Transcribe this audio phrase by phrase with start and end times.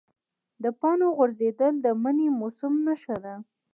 [0.63, 3.35] د پاڼو غورځېدل د مني موسم نښه ده.